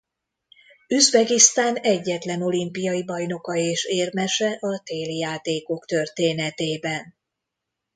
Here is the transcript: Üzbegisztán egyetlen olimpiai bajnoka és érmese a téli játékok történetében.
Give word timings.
Üzbegisztán 0.87 1.75
egyetlen 1.79 2.41
olimpiai 2.41 3.03
bajnoka 3.03 3.55
és 3.55 3.83
érmese 3.85 4.51
a 4.59 4.81
téli 4.83 5.17
játékok 5.17 5.85
történetében. 5.85 7.15